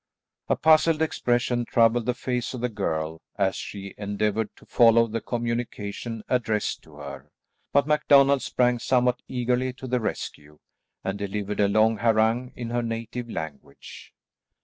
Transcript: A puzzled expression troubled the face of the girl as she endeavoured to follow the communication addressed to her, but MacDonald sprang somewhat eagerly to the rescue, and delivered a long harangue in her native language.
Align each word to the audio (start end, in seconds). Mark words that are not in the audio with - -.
A 0.49 0.55
puzzled 0.55 0.99
expression 0.99 1.63
troubled 1.63 2.07
the 2.07 2.15
face 2.15 2.55
of 2.55 2.61
the 2.61 2.69
girl 2.69 3.21
as 3.37 3.55
she 3.55 3.93
endeavoured 3.99 4.49
to 4.55 4.65
follow 4.65 5.05
the 5.05 5.21
communication 5.21 6.23
addressed 6.27 6.81
to 6.85 6.95
her, 6.95 7.29
but 7.71 7.85
MacDonald 7.85 8.41
sprang 8.41 8.79
somewhat 8.79 9.21
eagerly 9.27 9.73
to 9.73 9.85
the 9.85 9.99
rescue, 9.99 10.57
and 11.03 11.19
delivered 11.19 11.59
a 11.59 11.67
long 11.67 11.97
harangue 11.97 12.51
in 12.55 12.71
her 12.71 12.81
native 12.81 13.29
language. 13.29 14.11